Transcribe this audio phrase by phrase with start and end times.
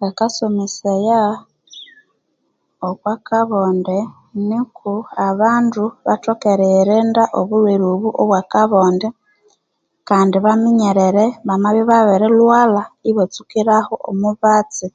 [0.00, 1.20] Bakasomesaya
[2.88, 3.98] okwa kabonde
[4.48, 4.92] nuko
[5.28, 9.08] abandu bathoke eriyirinda obulhwere obu obwa akabonde
[10.08, 14.88] kandi baminyerere bamabya obabiri lhwalha ibatsukiraho omubatsi.